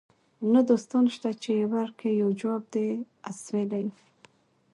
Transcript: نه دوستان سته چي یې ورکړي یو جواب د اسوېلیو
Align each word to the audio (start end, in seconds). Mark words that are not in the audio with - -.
نه 0.53 0.59
دوستان 0.69 1.05
سته 1.15 1.29
چي 1.41 1.51
یې 1.59 1.65
ورکړي 1.73 2.11
یو 2.21 2.29
جواب 2.39 2.63
د 2.73 2.75
اسوېلیو 3.29 3.89